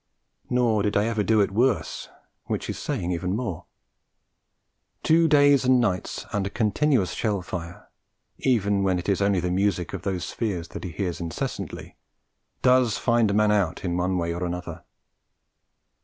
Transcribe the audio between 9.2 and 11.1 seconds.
only the music of those spheres that he